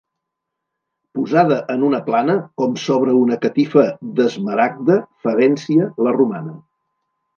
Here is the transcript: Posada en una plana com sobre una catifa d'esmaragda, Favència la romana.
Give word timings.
Posada 1.17 1.57
en 1.73 1.83
una 1.89 1.99
plana 2.07 2.37
com 2.61 2.73
sobre 2.85 3.13
una 3.19 3.37
catifa 3.43 3.85
d'esmaragda, 4.21 4.97
Favència 5.27 5.91
la 6.09 6.15
romana. 6.21 6.57